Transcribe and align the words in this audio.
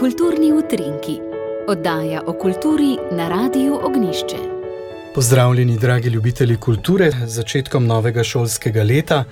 Kulturni 0.00 0.52
utrinki, 0.52 1.18
oddaja 1.68 2.22
o 2.26 2.32
kulturi 2.32 2.96
na 3.12 3.28
Radiu 3.28 3.74
Ognišče. 3.86 4.36
Pozdravljeni, 5.14 5.76
dragi 5.78 6.08
ljubitelji 6.08 6.56
kulture, 6.56 7.10
z 7.26 7.28
začetkom 7.28 7.86
novega 7.86 8.24
šolskega 8.24 8.82
leta 8.82 9.24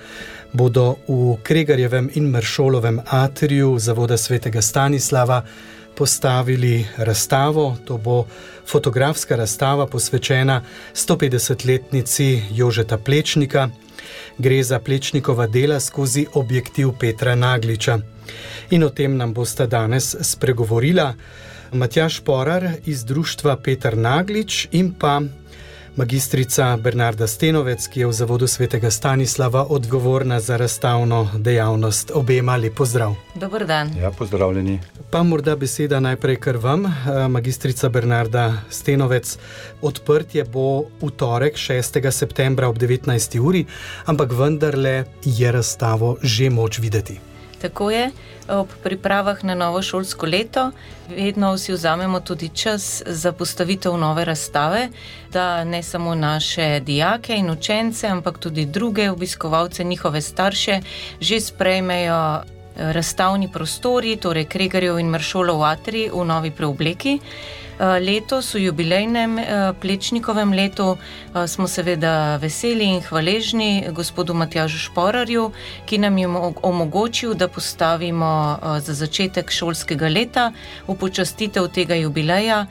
bodo 0.53 0.95
v 1.07 1.37
Kregarjevem 1.43 2.11
in 2.13 2.29
Mršolovem 2.29 2.99
atriju 3.05 3.79
Zavoda 3.79 4.17
svetega 4.17 4.61
Stanislava 4.61 5.41
postavili 5.97 6.85
razstavo. 6.97 7.75
To 7.85 7.97
bo 7.97 8.25
fotografska 8.67 9.35
razstava 9.35 9.87
posvečena 9.87 10.61
150-letnici 10.93 12.41
Jožeta 12.51 12.97
Plečnika. 12.97 13.69
Gre 14.37 14.63
za 14.63 14.79
Plečnikova 14.79 15.47
dela 15.47 15.79
skozi 15.79 16.25
objektiv 16.33 16.89
Petra 16.99 17.35
Nagliča. 17.35 17.99
In 18.69 18.83
o 18.83 18.89
tem 18.89 19.17
nam 19.17 19.33
bosta 19.33 19.65
danes 19.65 20.15
spregovorila 20.21 21.13
Matjaš 21.71 22.19
Porar 22.19 22.71
iz 22.85 23.05
društva 23.05 23.57
Petr 23.57 23.97
Naglič 23.97 24.67
in 24.71 24.93
pa 24.93 25.21
magistrica 25.95 26.77
Bernarda 26.77 27.27
Stenovec, 27.27 27.87
ki 27.87 27.99
je 27.99 28.07
v 28.07 28.13
Zavodu 28.13 28.47
svetega 28.47 28.91
Stanislava 28.91 29.65
odgovorna 29.69 30.39
za 30.39 30.57
razstavno 30.57 31.29
dejavnost. 31.35 32.11
Obema 32.15 32.55
lepo 32.55 32.75
pozdrav. 32.75 33.15
Dobar 33.35 33.65
dan. 33.65 33.91
Ja, 33.97 34.11
pozdravljeni. 34.11 34.79
Pa 35.11 35.23
morda 35.23 35.55
beseda 35.55 35.99
najprej 35.99 36.35
kar 36.39 36.57
vam, 36.57 36.87
magistrica 37.29 37.89
Bernarda 37.89 38.61
Stenovec. 38.69 39.37
Odprtje 39.81 40.43
bo 40.43 40.85
v 41.01 41.11
torek 41.11 41.57
6. 41.57 42.11
septembra 42.11 42.69
ob 42.69 42.77
19. 42.77 43.39
uri, 43.39 43.65
ampak 44.05 44.31
vendarle 44.31 45.03
je 45.25 45.51
razstavo 45.51 46.17
že 46.23 46.49
moč 46.49 46.79
videti. 46.79 47.28
Tako 47.61 47.91
je, 47.91 48.11
ob 48.47 48.67
pripravah 48.83 49.43
na 49.43 49.55
novo 49.55 49.81
šolsko 49.81 50.25
leto, 50.25 50.71
vedno 51.09 51.57
si 51.57 51.73
vzamemo 51.73 52.19
tudi 52.19 52.49
čas 52.49 53.03
za 53.05 53.31
postavitev 53.31 53.97
nove 53.97 54.25
razstave, 54.25 54.89
da 55.31 55.63
ne 55.63 55.83
samo 55.83 56.15
naše 56.15 56.79
dijake 56.79 57.35
in 57.35 57.49
učence, 57.49 58.07
ampak 58.07 58.37
tudi 58.37 58.65
druge 58.65 59.09
obiskovalce, 59.11 59.83
njihove 59.83 60.21
starše, 60.21 60.81
že 61.19 61.39
sprejmejo 61.39 62.41
razstavni 62.79 63.51
prostori, 63.51 64.15
torej 64.15 64.45
Kregarjev 64.45 64.99
in 64.99 65.09
Mršolov 65.11 65.63
atri 65.63 66.09
v 66.09 66.25
novi 66.25 66.51
preobleki. 66.51 67.19
Letos, 67.79 68.53
v 68.55 68.67
jubilejnem 68.67 69.39
Plečnikovem 69.79 70.51
letu, 70.51 70.97
smo 71.47 71.63
seveda 71.67 72.35
veseli 72.35 72.83
in 72.83 72.99
hvaležni 72.99 73.87
gospodu 73.95 74.33
Matjažu 74.35 74.77
Šporarju, 74.83 75.45
ki 75.87 75.97
nam 76.03 76.17
je 76.17 76.27
omogočil, 76.61 77.33
da 77.39 77.47
postavimo 77.47 78.59
za 78.83 78.93
začetek 78.93 79.47
šolskega 79.47 80.11
leta 80.11 80.51
v 80.87 80.97
počastitev 80.99 81.71
tega 81.71 81.95
jubileja 81.95 82.65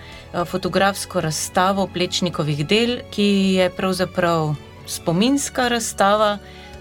fotografsko 0.44 1.24
razstavo 1.24 1.88
Plečnikovih 1.88 2.66
del, 2.68 2.98
ki 3.08 3.56
je 3.56 3.70
pravzaprav 3.72 4.54
spominska 4.84 5.68
razstava, 5.72 6.36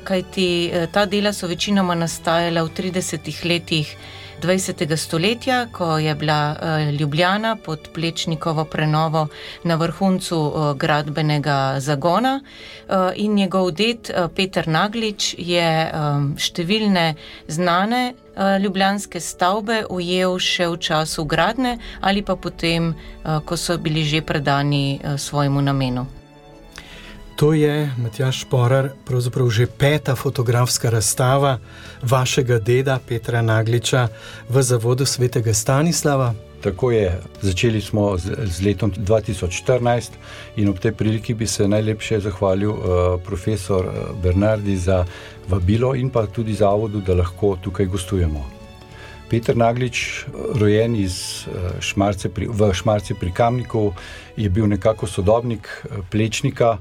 kajti 0.08 0.72
ta 0.92 1.06
dela 1.06 1.34
so 1.34 1.48
večinoma 1.48 1.96
nastajala 1.96 2.64
v 2.64 2.72
30 2.78 3.44
letih. 3.46 3.98
20. 4.42 4.98
stoletja, 4.98 5.66
ko 5.72 5.98
je 5.98 6.16
bila 6.16 6.56
Ljubljana 7.00 7.56
pod 7.56 7.90
Plečnikovo 7.94 8.66
prenovo 8.66 9.28
na 9.64 9.76
vrhuncu 9.76 10.54
gradbenega 10.78 11.80
zagona, 11.80 12.42
in 13.16 13.34
njegov 13.34 13.72
ded 13.72 14.12
Peter 14.36 14.68
Naglič 14.68 15.34
je 15.38 15.72
številne 16.38 17.16
znane 17.48 18.14
ljubljanske 18.62 19.20
stavbe 19.20 19.86
ujel 19.90 20.38
še 20.38 20.70
v 20.70 20.78
času 20.78 21.26
gradnje 21.26 21.80
ali 22.02 22.22
pa 22.22 22.36
potem, 22.36 22.94
ko 23.46 23.58
so 23.58 23.78
bili 23.78 24.06
že 24.06 24.22
predani 24.22 25.02
svojemu 25.18 25.62
namenu. 25.62 26.06
To 27.38 27.54
je, 27.54 27.92
Matjaš 27.98 28.44
Porar, 28.50 28.90
pravzaprav 29.06 29.50
že 29.50 29.68
peta 29.68 30.16
fotografska 30.16 30.90
razstava 30.90 31.60
vašega 32.02 32.58
deda 32.60 33.00
Petra 33.08 33.42
Nagliča 33.42 34.08
v 34.50 34.62
Zavodu 34.62 35.06
svetega 35.06 35.54
Stanislava. 35.54 36.34
Tako 36.62 36.92
je, 36.92 37.22
začeli 37.42 37.82
smo 37.82 38.18
z, 38.18 38.34
z 38.46 38.66
letom 38.66 38.92
2014 38.92 40.18
in 40.56 40.70
ob 40.70 40.80
tej 40.80 40.92
priliki 40.92 41.34
bi 41.34 41.48
se 41.48 41.68
najlepše 41.68 42.20
zahvalil 42.20 42.72
uh, 42.72 42.82
profesor 43.26 43.86
Bernardi 44.24 44.78
za 44.78 45.06
vabilo 45.48 45.96
in 45.96 46.10
pa 46.10 46.26
tudi 46.26 46.54
zavodu, 46.54 47.02
da 47.02 47.14
lahko 47.14 47.58
tukaj 47.62 47.86
gostujemo. 47.86 48.57
Peter 49.30 49.58
Naglič, 49.58 50.26
rojen 50.56 50.96
iz 50.96 51.46
Šmarce 51.80 52.30
pri, 52.30 52.48
v 52.48 52.72
Šmarci 52.74 53.14
pri 53.20 53.32
Kamniku, 53.32 53.92
je 54.38 54.50
bil 54.50 54.68
nekako 54.68 55.08
sodobnik 55.08 55.68
Plečnika. 56.12 56.78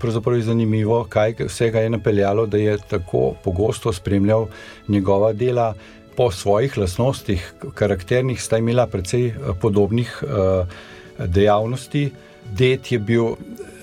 Pravzaprav 0.00 0.36
je 0.36 0.48
zanimivo, 0.48 1.04
kaj 1.04 1.34
vsega 1.44 1.80
je 1.84 1.90
napeljalo, 1.90 2.46
da 2.46 2.56
je 2.56 2.78
tako 2.88 3.34
pogosto 3.44 3.92
spremljal 3.92 4.46
njegova 4.88 5.32
dela. 5.32 5.74
Po 6.16 6.30
svojih 6.30 6.78
lastnostih, 6.78 7.52
karakternih, 7.74 8.42
sta 8.42 8.58
imela 8.58 8.86
precej 8.86 9.32
podobnih 9.60 10.10
uh, 10.22 10.66
dejavnosti. 11.26 12.10
Ded 12.56 12.92
je 12.92 12.98
bil 12.98 13.34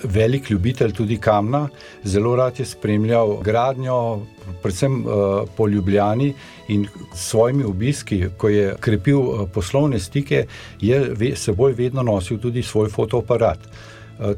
velik 0.04 0.50
ljubitelj 0.50 0.92
tudi 0.94 1.18
kamna, 1.18 1.68
zelo 2.04 2.36
rad 2.36 2.60
je 2.60 2.66
spremljal 2.66 3.38
gradnjo, 3.44 4.20
predvsem 4.62 5.06
uh, 5.06 5.14
po 5.58 5.68
Ljubljani 5.68 6.34
in 6.68 6.88
s 7.16 7.30
svojimi 7.30 7.64
obiski, 7.64 8.26
ko 8.38 8.50
je 8.50 8.76
krepil 8.80 9.20
uh, 9.20 9.50
poslovne 9.54 10.00
stike, 10.00 10.46
je 10.82 11.36
seboj 11.36 11.74
vedno 11.74 12.04
nosil 12.04 12.38
tudi 12.38 12.64
svoj 12.64 12.90
fotoaparat. 12.90 13.60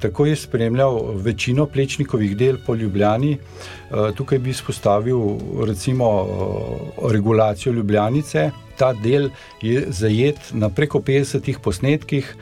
Tako 0.02 0.26
je 0.26 0.36
spremljal 0.36 1.16
večino 1.16 1.66
plečnikovih 1.66 2.38
del 2.38 2.58
po 2.66 2.76
Ljubljani. 2.76 3.38
Tukaj 4.16 4.40
bi 4.40 4.50
izpostavil 4.50 5.20
recimo 5.68 6.28
regulacijo 7.12 7.74
Ljubljanice. 7.74 8.52
Ta 8.78 8.94
del 8.94 9.30
je 9.62 9.86
zajet 9.90 10.38
na 10.52 10.70
preko 10.70 11.00
50 11.00 11.60
posnetkih. 11.64 12.36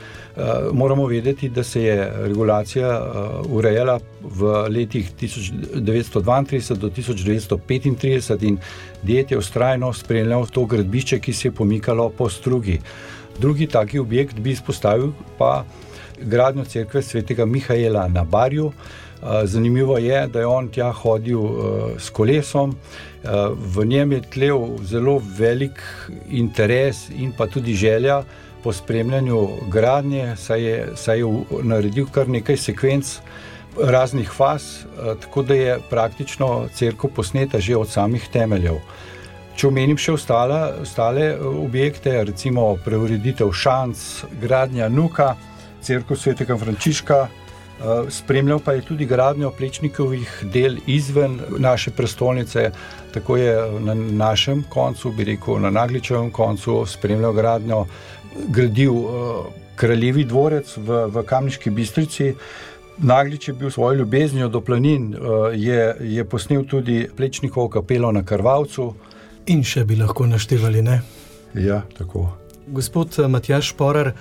Moramo 0.73 1.05
vedeti, 1.05 1.49
da 1.49 1.63
se 1.63 1.83
je 1.83 2.11
regulacija 2.25 3.01
urejala 3.49 3.99
v 4.21 4.67
letih 4.69 5.11
1932 5.21 6.75
do 6.75 6.89
1935 6.89 8.43
in 8.43 8.57
ded 9.03 9.31
je 9.31 9.37
ustrajno 9.37 9.93
spremljal 9.93 10.45
to 10.47 10.65
gradbišče, 10.65 11.19
ki 11.19 11.33
se 11.33 11.47
je 11.47 11.51
pomikalo 11.51 12.09
po 12.09 12.29
strugi. 12.29 12.79
Drugi 13.39 13.67
taki 13.67 13.99
objekt 13.99 14.39
bi 14.39 14.51
izpostavil 14.51 15.11
pa 15.37 15.65
gradnjo 16.21 16.65
cerkve 16.65 17.01
svetega 17.01 17.45
Mihaela 17.45 18.07
na 18.07 18.23
Barju. 18.23 18.71
Zanimivo 19.43 19.97
je, 19.97 20.27
da 20.27 20.39
je 20.39 20.47
on 20.47 20.67
tja 20.69 20.91
hodil 20.91 21.41
s 21.99 22.09
kolesom, 22.09 22.75
v 23.73 23.85
njem 23.85 24.11
je 24.11 24.21
tlel 24.21 24.67
zelo 24.85 25.21
velik 25.37 25.81
interes 26.29 27.09
in 27.09 27.31
pa 27.37 27.47
tudi 27.47 27.73
želja 27.73 28.21
po 28.63 28.73
spremljanju 28.73 29.47
gradnje, 29.71 30.35
saj 30.37 30.63
je, 30.63 30.87
saj 30.95 31.19
je 31.19 31.33
naredil 31.63 32.05
kar 32.11 32.29
nekaj 32.29 32.57
sekvenc 32.57 33.17
raznih 33.83 34.29
faz, 34.29 34.85
tako 35.21 35.41
da 35.43 35.53
je 35.53 35.79
praktično 35.89 36.67
cerkev 36.73 37.09
posneta 37.15 37.59
že 37.59 37.75
od 37.77 37.89
samih 37.89 38.29
temeljev. 38.33 38.77
Če 39.57 39.67
omenim 39.67 39.97
še 39.97 40.13
ostale, 40.13 40.61
ostale 40.81 41.31
objekte, 41.41 42.23
recimo 42.23 42.75
preureditev 42.85 43.49
šanc, 43.49 43.97
gradnja 44.41 44.89
Nuka, 44.89 45.35
crkva 45.81 46.15
svetega 46.15 46.57
Frančiška, 46.57 47.27
spremljal 48.09 48.59
pa 48.59 48.73
je 48.73 48.81
tudi 48.81 49.05
gradnjo 49.05 49.51
plečnikovih 49.57 50.45
del 50.53 50.77
izven 50.87 51.39
naše 51.57 51.91
prestolnice, 51.91 52.71
tako 53.13 53.37
je 53.37 53.53
na 53.79 53.93
našem 53.93 54.63
koncu, 54.69 55.11
bi 55.11 55.23
rekel, 55.23 55.59
na 55.61 55.69
Nagličevem 55.69 56.31
koncu, 56.31 56.85
spremljal 56.85 57.33
gradnjo, 57.33 57.85
gradil 58.47 58.93
kraljevi 59.75 60.25
dvorec 60.25 60.77
v, 60.77 61.05
v 61.13 61.23
Kamniški 61.23 61.69
bistrici. 61.69 62.33
Naglič 62.97 63.47
je 63.47 63.53
bil 63.53 63.69
svojo 63.69 63.93
ljubeznijo 63.93 64.49
do 64.49 64.61
planin, 64.61 65.13
je, 65.53 65.95
je 66.01 66.25
posnel 66.25 66.65
tudi 66.65 67.07
plečnikovo 67.17 67.69
kapelo 67.69 68.11
na 68.11 68.25
Krvavcu. 68.25 68.93
In 69.47 69.61
še 69.63 69.85
bi 69.85 69.95
lahko 69.95 70.25
naštevali, 70.25 70.81
ne? 70.81 71.01
Ja, 71.53 71.83
tako. 71.97 72.46
Gospod 72.67 73.15
Matjaš 73.27 73.73
Porar, 73.73 74.11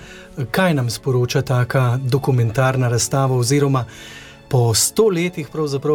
kaj 0.50 0.75
nam 0.75 0.90
sporoča 0.90 1.43
taka 1.43 1.98
dokumentarna 2.02 2.88
razstava, 2.88 3.37
oziroma 3.37 3.84
po 4.48 4.75
sto 4.75 5.08
letih 5.08 5.48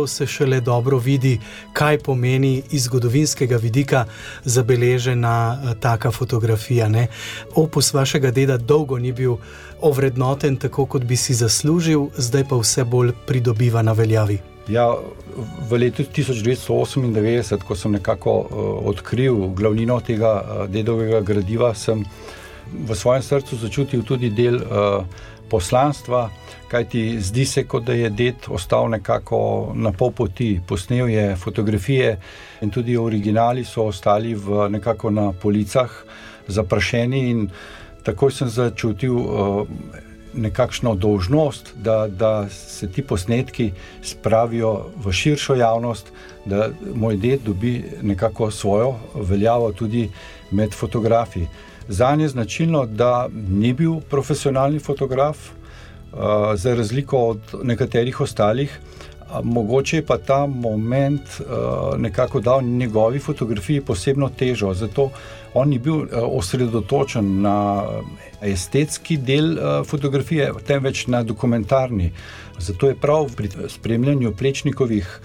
se 0.08 0.28
šele 0.28 0.62
dobro 0.62 0.98
vidi, 0.98 1.40
kaj 1.74 1.98
pomeni 1.98 2.64
iz 2.72 2.84
zgodovinskega 2.84 3.58
vidika 3.58 4.06
zabeležena 4.44 5.62
taka 5.80 6.12
fotografija. 6.12 6.90
Ne? 6.90 7.08
Opus 7.56 7.94
vašega 7.94 8.32
deda 8.32 8.58
dolgo 8.58 9.00
ni 9.00 9.12
bil 9.12 9.36
ovrednoten 9.82 10.56
tako, 10.56 10.86
kot 10.86 11.04
bi 11.04 11.16
si 11.16 11.34
zaslužil, 11.34 12.08
zdaj 12.18 12.44
pa 12.50 12.56
vse 12.56 12.84
bolj 12.84 13.12
pridobiva 13.28 13.82
na 13.82 13.92
veljavi. 13.92 14.40
Ja, 14.68 14.96
v 15.70 15.78
letu 15.78 16.04
1998, 16.04 17.64
ko 17.68 17.76
sem 17.76 17.92
nekako 17.92 18.32
uh, 18.40 18.48
odkril 18.92 19.36
glavnino 19.56 20.00
tega 20.00 20.34
uh, 20.42 20.68
dedovega 20.70 21.22
gradiva, 21.22 21.74
sem 21.76 22.06
v 22.88 22.96
svojem 22.96 23.24
srcu 23.24 23.58
začutil 23.58 24.04
tudi 24.04 24.30
del 24.30 24.56
uh, 24.56 25.06
poslanstva, 25.50 26.30
kajti 26.72 27.20
zdi 27.20 27.46
se, 27.46 27.64
kot 27.68 27.84
da 27.84 27.94
je 27.94 28.10
det 28.10 28.48
ostal 28.48 28.90
nekako 28.90 29.72
na 29.76 29.92
pol 29.92 30.12
poti. 30.12 30.60
Posnel 30.68 31.10
je 31.10 31.36
fotografije 31.36 32.18
in 32.62 32.72
tudi 32.72 32.98
originali 32.98 33.66
so 33.66 33.90
ostali 33.92 34.34
v, 34.34 34.70
nekako 34.70 35.10
na 35.10 35.32
policah, 35.32 35.92
zaprašeni 36.48 37.30
in 37.30 37.50
takoj 38.04 38.32
sem 38.32 38.50
začutil. 38.50 39.18
Uh, 39.18 39.68
nekakšno 40.34 40.96
dolžnost, 40.96 41.74
da, 41.76 42.08
da 42.08 42.50
se 42.50 42.92
ti 42.92 43.04
posnetki 43.04 43.72
spravijo 44.04 44.86
v 45.04 45.12
širšo 45.12 45.56
javnost, 45.56 46.12
da 46.46 46.70
moj 46.96 47.18
ded 47.18 47.42
dobi 47.46 47.84
nekako 48.02 48.52
svojo 48.52 48.96
veljavo 49.16 49.72
tudi 49.72 50.10
med 50.52 50.74
fotografi. 50.74 51.46
Za 51.88 52.16
nje 52.16 52.24
je 52.24 52.30
značilno, 52.30 52.86
da 52.86 53.28
ni 53.34 53.74
bil 53.74 54.00
profesionalni 54.10 54.80
fotograf, 54.80 55.38
uh, 56.14 56.20
za 56.56 56.76
razliko 56.76 57.18
od 57.18 57.40
nekaterih 57.64 58.22
ostalih. 58.22 58.80
Mogoče 59.44 59.98
je 59.98 60.06
pa 60.06 60.18
ta 60.18 60.46
moment 60.46 61.22
uh, 61.22 62.00
nekako 62.00 62.40
dal 62.40 62.62
njegovi 62.64 63.20
fotografiji 63.20 63.82
posebno 63.82 64.30
težo, 64.30 64.74
zato 64.74 65.10
on 65.54 65.70
ni 65.70 65.80
bil 65.80 65.96
uh, 65.96 66.08
osredotočen 66.28 67.42
na 67.42 67.86
estetski 68.42 69.18
del 69.18 69.52
uh, 69.54 69.88
fotografije, 69.88 70.52
temveč 70.68 71.08
na 71.08 71.24
dokumentarni. 71.24 72.12
Zato 72.60 72.88
je 72.88 72.96
prav 72.96 73.32
pri 73.36 73.50
spremljanju 73.70 74.36
plečnikovih 74.36 75.20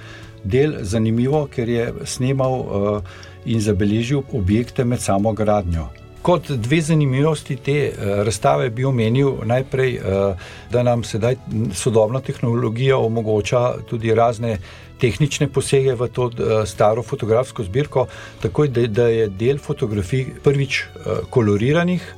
del 0.44 0.73
zanimivo, 0.81 1.47
ker 1.47 1.69
je 1.69 1.93
snimal 2.05 2.61
uh, 2.61 3.00
in 3.44 3.61
zabeležil 3.61 4.23
objekte 4.32 4.85
med 4.85 5.00
samo 5.00 5.32
gradnjo. 5.32 5.88
Kot 6.26 6.49
dve 6.50 6.81
zanimivosti 6.82 7.56
te 7.56 7.76
uh, 7.87 8.08
razstave 8.26 8.70
bi 8.75 8.84
omenil 8.84 9.44
najprej, 9.46 9.93
uh, 9.99 10.49
da 10.73 10.82
nam 10.82 11.05
sedaj 11.06 11.37
sodobna 11.75 12.20
tehnologija 12.20 12.99
omogoča 12.99 13.76
tudi 13.87 14.14
razne 14.14 14.58
tehnične 15.00 15.46
posege 15.49 15.94
v 15.94 16.08
to 16.08 16.26
uh, 16.26 16.64
staro 16.67 17.02
fotografsko 17.02 17.62
zbirko, 17.62 18.06
tako 18.43 18.67
da, 18.67 19.06
je 19.06 19.28
del 19.28 19.58
fotografij 19.58 20.26
prvič 20.43 20.84
koloriranih, 21.31 22.14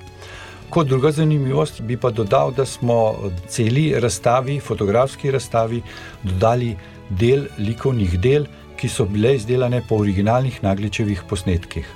Kot 0.68 0.86
druga 0.86 1.08
zanimivost 1.16 1.80
bi 1.80 1.96
pa 1.96 2.10
dodal, 2.10 2.50
da 2.52 2.66
smo 2.66 3.30
celi 3.48 3.94
razstavi, 3.96 4.58
fotografski 4.60 5.30
razstavi, 5.30 5.80
dodali 6.22 6.74
del 7.08 7.46
likovnih 7.58 8.18
del, 8.20 8.44
ki 8.76 8.88
so 8.92 9.06
bile 9.08 9.32
izdelane 9.38 9.80
po 9.88 9.96
originalnih 10.02 10.60
nagličevih 10.62 11.24
posnetkih. 11.28 11.88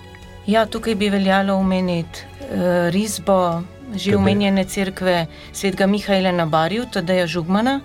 Ja, 0.47 0.67
tukaj 0.67 0.95
bi 0.99 1.07
veljalo 1.09 1.55
omeniti 1.55 2.25
uh, 2.41 2.91
risbo 2.91 3.63
že 3.95 4.17
omenjene 4.17 4.65
crkve 4.65 5.27
svetega 5.53 5.87
Mihajla 5.87 6.33
na 6.33 6.47
Barju, 6.47 6.87
je 7.09 7.27
Žugmana. 7.27 7.81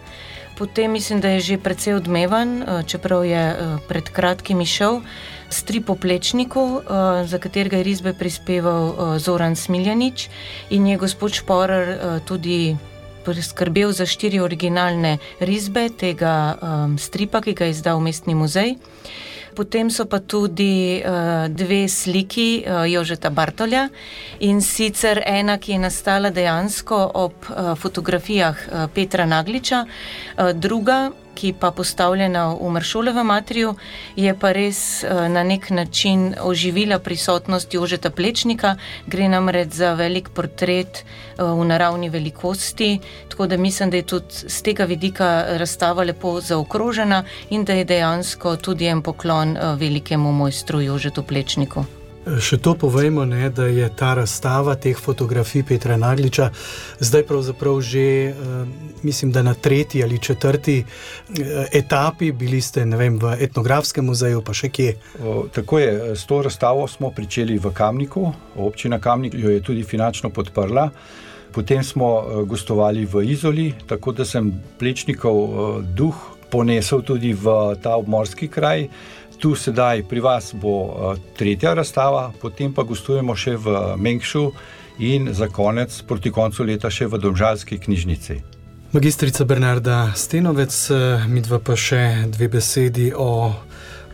Potem 0.57 0.91
mislim, 0.91 1.21
da 1.21 1.27
je 1.27 1.39
že 1.39 1.57
precej 1.57 1.93
odmevan, 1.93 2.61
uh, 2.61 2.85
čeprav 2.85 3.25
je 3.25 3.51
uh, 3.51 3.79
pred 3.87 4.09
kratkim 4.09 4.61
išel 4.61 5.01
strip 5.49 5.89
o 5.89 5.95
plečniku, 5.95 6.81
za 7.25 7.37
katerega 7.39 7.77
je 7.77 7.83
risbe 7.83 8.13
prispeval 8.13 9.19
Zoran 9.19 9.55
Smiljanič 9.55 10.29
in 10.69 10.87
je 10.87 10.97
gospod 10.97 11.31
Šporer 11.31 11.99
tudi 12.25 12.75
skrbel 13.41 13.91
za 13.91 14.05
štiri 14.05 14.39
originalne 14.39 15.17
risbe 15.39 15.89
tega 15.89 16.57
stripa, 16.99 17.41
ki 17.41 17.53
ga 17.53 17.65
je 17.65 17.71
izdal 17.71 17.99
Mestni 17.99 18.35
muzej. 18.35 18.75
Potem 19.57 19.89
so 19.89 20.05
pa 20.05 20.19
tudi 20.21 21.01
uh, 21.01 21.47
dve 21.49 21.87
sliki 21.89 22.61
uh, 22.61 22.85
Jožeta 22.85 23.31
Bartolja 23.33 23.87
in 24.45 24.61
sicer 24.61 25.23
ena, 25.25 25.57
ki 25.57 25.71
je 25.73 25.79
nastala 25.81 26.29
dejansko 26.29 26.99
ob 27.17 27.49
uh, 27.49 27.73
fotografijah 27.73 28.53
uh, 28.53 28.85
Petra 28.93 29.25
Nagliča, 29.25 29.79
uh, 29.87 30.51
druga 30.53 31.09
ki 31.37 31.53
pa 31.59 31.71
postavljena 31.71 32.47
v 32.57 32.69
Mršolevem 32.73 33.27
matriju, 33.29 33.75
je 34.15 34.33
pa 34.39 34.51
res 34.57 35.03
eh, 35.03 35.29
na 35.29 35.43
nek 35.43 35.69
način 35.69 36.33
oživila 36.41 36.99
prisotnost 36.99 37.73
Jožeta 37.73 38.09
Plečnika, 38.09 38.75
gre 39.07 39.29
namreč 39.29 39.77
za 39.77 39.93
velik 39.93 40.29
portret 40.33 41.03
eh, 41.03 41.43
v 41.43 41.67
naravni 41.69 42.09
velikosti, 42.09 42.99
tako 43.29 43.47
da 43.47 43.57
mislim, 43.57 43.93
da 43.93 43.97
je 43.97 44.07
tudi 44.13 44.49
z 44.49 44.61
tega 44.61 44.85
vidika 44.85 45.45
razstava 45.61 46.03
lepo 46.03 46.39
zaokrožena 46.41 47.23
in 47.49 47.65
da 47.65 47.73
je 47.73 47.85
dejansko 47.85 48.55
tudi 48.55 48.89
en 48.89 49.01
poklon 49.01 49.57
eh, 49.57 49.75
velikemu 49.75 50.31
mojstru 50.31 50.81
Jožetu 50.81 51.23
Plečniku. 51.23 51.85
Še 52.27 52.57
to 52.59 52.73
povejmo, 52.75 53.23
ne, 53.25 53.47
da 53.49 53.67
je 53.71 53.87
ta 53.95 54.11
razstava 54.17 54.75
teh 54.75 54.97
fotografij 54.99 55.63
Petra 55.63 55.95
Nagliča 55.97 56.49
zdaj 56.99 57.23
pravzaprav 57.23 57.79
že, 57.81 58.33
uh, 58.33 58.67
mislim, 59.03 59.31
da 59.31 59.41
na 59.41 59.53
tretji 59.53 60.03
ali 60.03 60.19
četrti 60.19 60.83
uh, 60.83 61.37
etapi, 61.71 62.31
bili 62.31 62.61
ste 62.61 62.85
vem, 62.85 63.19
v 63.19 63.37
etnografskem 63.39 64.05
muzeju, 64.05 64.41
pa 64.41 64.53
še 64.53 64.69
kje. 64.69 64.95
Tako 65.55 65.79
je, 65.79 66.15
s 66.15 66.25
to 66.27 66.41
razstavo 66.43 66.87
smo 66.87 67.11
pričeli 67.11 67.59
v 67.59 67.71
Kamniku, 67.73 68.31
občina 68.55 68.99
Kamnik 68.99 69.33
jo 69.37 69.49
je 69.49 69.63
tudi 69.63 69.83
finančno 69.83 70.29
podprla. 70.29 70.89
Potem 71.51 71.83
smo 71.83 72.09
uh, 72.19 72.41
gostovali 72.43 73.05
v 73.05 73.23
Izoli, 73.31 73.71
tako 73.87 74.11
da 74.11 74.25
sem 74.25 74.51
plečnikov 74.79 75.37
uh, 75.37 75.79
duh 75.81 76.37
ponesel 76.49 77.03
tudi 77.03 77.33
v 77.33 77.75
ta 77.81 77.95
obmorski 77.95 78.47
kraj. 78.47 78.87
Tu 79.37 79.55
sedaj 79.55 80.03
pri 80.09 80.19
vas 80.19 80.49
bo 80.57 80.75
uh, 80.83 81.17
tretja 81.37 81.73
razstava, 81.77 82.31
potem 82.41 82.73
pa 82.73 82.83
gostujemo 82.83 83.35
še 83.37 83.57
v 83.57 83.95
Mengšu 83.97 84.51
in 84.99 85.33
za 85.33 85.47
konec, 85.47 86.01
proti 86.07 86.31
koncu 86.33 86.65
leta, 86.65 86.89
še 86.89 87.05
v 87.07 87.21
Domžalski 87.21 87.77
knjižnici. 87.77 88.41
Magistrica 88.91 89.45
Bernarda 89.45 90.13
Stenovec, 90.15 90.89
eh, 90.89 91.27
mi 91.27 91.41
dva 91.41 91.59
pa 91.59 91.75
še 91.75 92.25
dve 92.31 92.47
besedi 92.47 93.11
o 93.13 93.53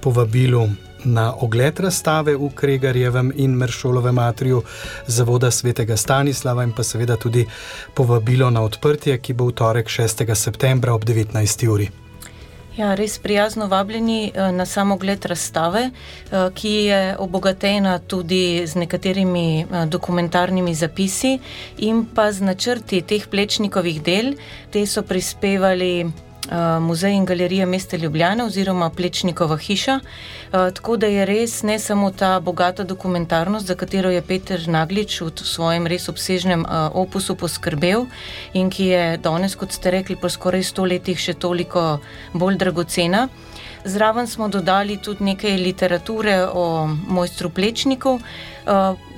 povabilu 0.01 0.67
na 1.05 1.33
ogled 1.35 1.79
razstave 1.79 2.35
v 2.35 2.49
Kregarjevem 2.55 3.31
in 3.35 3.55
Meršolovem 3.55 4.19
atriju 4.19 4.63
Zavoda 5.07 5.51
svetega 5.51 5.97
Stanislava 5.97 6.63
in 6.63 6.71
pa 6.71 6.83
seveda 6.83 7.15
tudi 7.15 7.45
povabilo 7.93 8.49
na 8.49 8.61
odprtje, 8.61 9.17
ki 9.17 9.33
bo 9.33 9.45
v 9.45 9.51
torek 9.51 9.87
6. 9.87 10.35
septembra 10.35 10.93
ob 10.93 11.05
19. 11.05 11.67
uri. 11.67 12.02
Ja, 12.73 12.95
res 12.97 13.19
prijazno 13.19 13.67
vabljeni 13.67 14.31
eh, 14.33 14.51
na 14.51 14.65
samo 14.65 14.95
gled 14.97 15.25
razstave, 15.25 15.81
eh, 15.89 16.49
ki 16.55 16.69
je 16.69 17.15
obogatena 17.19 17.99
tudi 17.99 18.67
z 18.67 18.75
nekaterimi 18.75 19.61
eh, 19.61 19.85
dokumentarnimi 19.85 20.73
zapisi 20.75 21.39
in 21.77 22.05
pa 22.15 22.31
z 22.31 22.41
načrti 22.41 23.01
teh 23.01 23.27
plečnikovih 23.29 24.01
del. 24.01 24.33
Te 24.71 24.87
so 24.87 25.03
prispevali 25.05 26.09
muzej 26.79 27.13
in 27.13 27.25
galerija 27.25 27.65
mesta 27.65 27.97
Ljubljana 27.97 28.45
oziroma 28.45 28.89
Plečnikova 28.89 29.57
hiša. 29.57 29.99
Eh, 29.99 30.71
tako 30.75 30.97
da 30.97 31.07
je 31.07 31.25
res 31.25 31.63
ne 31.63 31.79
samo 31.79 32.11
ta 32.11 32.39
bogata 32.39 32.83
dokumentarnost, 32.83 33.65
za 33.65 33.75
katero 33.75 34.09
je 34.09 34.21
Peter 34.21 34.67
Naglič 34.67 35.21
v 35.21 35.31
svojem 35.35 35.87
res 35.87 36.09
obsežnem 36.09 36.65
eh, 36.65 36.89
opusu 36.93 37.35
poskrbel 37.35 38.05
in 38.53 38.69
ki 38.69 38.85
je 38.85 39.17
danes, 39.17 39.55
kot 39.55 39.71
ste 39.71 39.91
rekli, 39.91 40.15
po 40.15 40.29
skoraj 40.29 40.63
stoletjih 40.63 41.19
še 41.19 41.33
toliko 41.33 41.99
bolj 42.33 42.57
dragocena. 42.57 43.27
Zraven 43.85 44.27
smo 44.27 44.47
dodali 44.47 44.97
tudi 44.97 45.23
nekaj 45.23 45.57
literature 45.57 46.47
o 46.53 46.87
mojstru 46.87 47.49
Plečniku. 47.49 48.19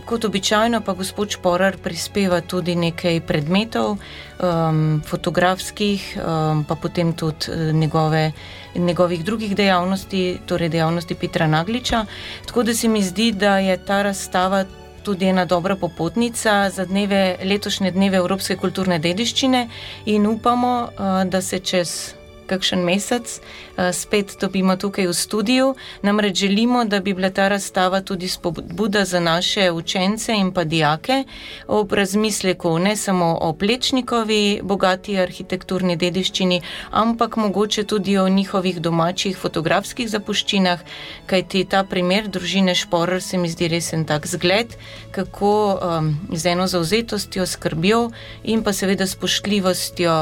Kot 0.06 0.26
običajno 0.26 0.82
pa 0.86 0.94
gospod 0.94 1.32
Šporar 1.34 1.78
prispeva 1.82 2.38
tudi 2.42 2.76
nekaj 2.76 3.24
predmetov, 3.26 3.98
um, 3.98 5.02
fotografskih, 5.02 6.04
um, 6.18 6.62
pa 6.64 6.76
potem 6.76 7.14
tudi 7.14 7.50
uh, 7.50 7.74
njegove, 7.74 8.32
njegovih 8.76 9.26
drugih 9.26 9.56
dejavnosti, 9.56 10.38
torej 10.46 10.70
dejavnosti 10.70 11.16
Petra 11.16 11.48
Nagliča. 11.48 12.06
Tako 12.46 12.64
da 12.64 12.74
se 12.74 12.88
mi 12.88 13.02
zdi, 13.02 13.32
da 13.32 13.58
je 13.58 13.78
ta 13.78 14.02
razstava 14.02 14.66
tudi 15.04 15.26
ena 15.26 15.46
dobra 15.46 15.76
popotnica 15.76 16.70
za 16.70 16.86
dneve, 16.86 17.38
letošnje 17.44 17.92
dneve 17.92 18.18
Evropske 18.18 18.56
kulturne 18.56 19.00
dediščine 19.00 19.70
in 20.06 20.28
upamo, 20.28 20.90
uh, 20.94 21.24
da 21.30 21.42
se 21.42 21.60
čez 21.60 22.14
kakšen 22.48 22.84
mesec 22.86 23.40
uh, 23.40 23.92
spet 23.94 24.38
dobimo 24.42 24.76
tukaj 24.76 25.08
v 25.08 25.14
studiu. 25.14 25.76
Namreč 26.02 26.38
želimo, 26.38 26.86
da 26.86 27.00
bi 27.00 27.14
bila 27.14 27.30
ta 27.30 27.48
razstava 27.48 28.02
tudi 28.02 28.28
spodbuda 28.28 29.06
za 29.06 29.20
naše 29.20 29.72
učence 29.72 30.34
in 30.34 30.52
pa 30.52 30.64
dijake 30.64 31.24
ob 31.68 31.94
razmisleku 31.94 32.80
ne 32.80 32.96
samo 32.96 33.38
o 33.42 33.54
plečnikovi 33.54 34.60
bogati 34.64 35.18
arhitekturni 35.20 35.96
dediščini, 35.96 36.62
ampak 36.92 37.36
mogoče 37.38 37.84
tudi 37.84 38.18
o 38.18 38.30
njihovih 38.30 38.82
domačih 38.82 39.38
fotografskih 39.38 40.10
zapuščinah, 40.10 40.80
kajti 41.26 41.66
ta 41.70 41.84
primer 41.84 42.28
družine 42.28 42.76
Šporer 42.76 43.22
se 43.22 43.38
mi 43.38 43.50
zdi 43.50 43.68
resen 43.68 44.06
tak 44.06 44.28
zgled, 44.28 44.76
kako 45.12 45.52
um, 45.76 46.12
z 46.32 46.46
eno 46.54 46.68
zauzetostjo 46.68 47.46
skrbijo 47.46 48.10
in 48.44 48.64
pa 48.64 48.74
seveda 48.74 49.08
spoštljivostjo 49.08 50.16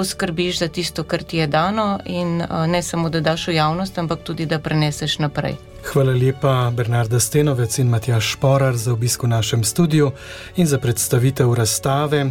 poskrbiš 0.00 0.58
za 0.58 0.68
tisto, 0.68 1.04
kar 1.04 1.22
ti 1.22 1.36
je 1.36 1.46
dano, 1.46 1.98
in 2.04 2.40
uh, 2.40 2.66
ne 2.66 2.82
samo 2.82 3.08
da 3.12 3.20
daš 3.20 3.48
v 3.48 3.54
javnost, 3.54 3.98
ampak 3.98 4.22
tudi 4.24 4.46
da 4.46 4.58
preneseš 4.58 5.18
naprej. 5.18 5.58
Hvala 5.92 6.14
lepa, 6.16 6.70
Bernarda 6.76 7.20
Stenovec 7.20 7.78
in 7.78 7.88
Matjaš 7.92 8.32
Šporar, 8.32 8.76
za 8.76 8.92
obisk 8.92 9.22
v 9.22 9.28
našem 9.28 9.64
studiu 9.64 10.12
in 10.56 10.66
za 10.66 10.78
predstavitev 10.78 11.52
razstave, 11.54 12.30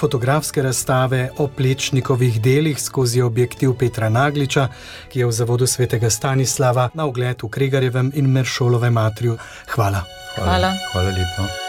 fotografske 0.00 0.62
razstave 0.62 1.28
o 1.38 1.48
plečnikovih 1.48 2.40
delih 2.40 2.80
skozi 2.80 3.20
objektiv 3.22 3.74
Petra 3.78 4.08
Nagliča, 4.08 4.68
ki 5.12 5.20
je 5.20 5.26
v 5.26 5.32
zavodu 5.32 5.66
svetega 5.66 6.10
Stanislava 6.10 6.88
na 6.94 7.04
ogled 7.04 7.44
v 7.44 7.48
Kregarjevem 7.48 8.12
in 8.14 8.32
Meršolovem 8.32 8.96
atriju. 8.96 9.36
Hvala. 9.76 10.04
Hvala. 10.40 10.72
Hvala 10.92 11.12
lepa. 11.12 11.63